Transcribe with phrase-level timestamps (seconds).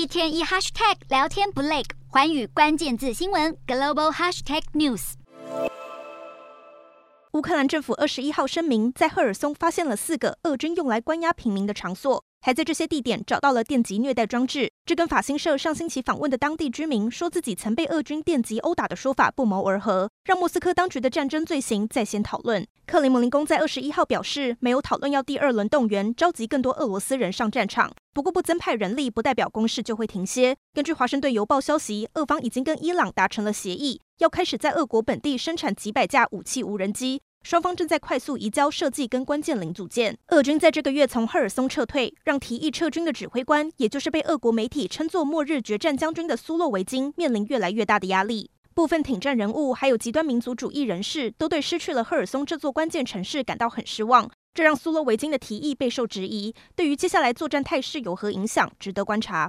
[0.00, 5.12] 一天一 hashtag 聊天不累，环宇关键字新闻 global hashtag news。
[7.32, 12.24] 乌克兰政府二十一号声明，在赫尔松发现了四个俄军用来关押平民的场所。
[12.42, 22.66] 还在这些地点找到了电极虐待装置，这跟法新社上星期访问的当地居民说自己曾被俄军电击殴打的说法不谋而合，让莫斯科当局的战争罪行再先讨论。
[22.86, 27.92] 克里姆林宫在二十一号表示，没有讨论要第二轮动员，召集更多俄罗斯人上战场。
[28.14, 30.56] 不过，不增派人力不代表攻势就会停歇。
[30.72, 37.20] 根据华盛顿邮报消息，俄方已经跟伊朗达成了协议，要开始在俄国本地生产几百架武器无人机。
[37.42, 40.16] 双方正在快速移交设计跟关键零组件。
[40.28, 48.50] 俄军在这个月从赫尔松撤退，让提议撤军的指挥官，也就是被俄国媒体称作“末日决战将军”的苏洛维金，面临越来越大的压力。
[48.74, 54.30] 部分挺战人物还有极端民族主义人士，都对失去了赫尔松这座关键城市感到很失望。
[54.52, 56.52] 这让苏洛维金的提议备受质疑。
[56.74, 59.48] 对于接下来作战态势有何影响，值得观察。